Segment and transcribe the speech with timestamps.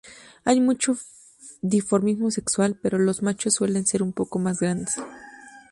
[0.43, 0.97] No hay mucho
[1.61, 4.95] dimorfismo sexual, pero los machos suelen ser un poco más grandes.